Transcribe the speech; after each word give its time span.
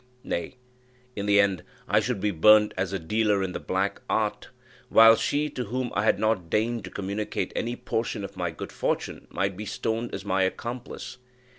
Nay, 0.23 0.57
in 1.15 1.27
the 1.27 1.39
end 1.39 1.63
I 1.87 1.99
should 1.99 2.19
be 2.19 2.31
burnt 2.31 2.73
as 2.75 2.91
a 2.91 2.97
dealer 2.97 3.43
in 3.43 3.51
the 3.51 3.59
black 3.59 4.01
art, 4.09 4.49
while 4.89 5.15
she, 5.15 5.47
to 5.51 5.65
whom 5.65 5.91
I 5.93 6.05
had 6.05 6.17
not 6.17 6.49
deigned 6.49 6.85
to 6.85 6.89
communicate 6.89 7.53
any 7.55 7.75
portion 7.75 8.23
of 8.23 8.35
my 8.35 8.49
good 8.49 8.71
fortune, 8.71 9.27
might 9.29 9.55
be 9.55 9.67
stoned 9.67 10.15
as 10.15 10.25
my 10.25 10.41
accomplice. 10.41 11.19